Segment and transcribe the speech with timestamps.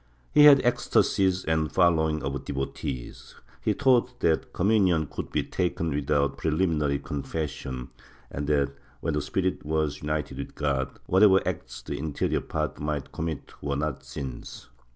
[0.31, 5.91] He had ecstasies and a following of devotees; he taught that communion could be taken
[5.91, 7.89] without preliminary confession
[8.31, 13.11] and that, when the spirit was united with God, whatever acts the inferior part might
[13.11, 14.69] commit were not sins.